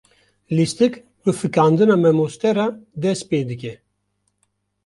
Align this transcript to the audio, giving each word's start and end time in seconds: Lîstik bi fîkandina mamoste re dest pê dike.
Lîstik 0.55 0.93
bi 1.23 1.31
fîkandina 1.39 1.95
mamoste 2.03 2.51
re 2.57 2.67
dest 3.01 3.23
pê 3.29 3.39
dike. 3.49 3.73